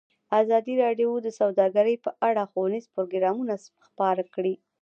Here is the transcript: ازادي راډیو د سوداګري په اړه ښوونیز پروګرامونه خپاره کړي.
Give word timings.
ازادي 0.41 0.73
راډیو 0.83 1.11
د 1.21 1.27
سوداګري 1.39 1.95
په 2.05 2.09
اړه 2.27 2.43
ښوونیز 2.51 2.85
پروګرامونه 2.93 3.55
خپاره 3.87 4.23
کړي. 4.33 4.53